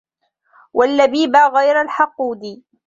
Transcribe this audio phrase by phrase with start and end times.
[0.73, 2.63] وَاللَّبِيبَ غَيْرَ الْحَقُودِ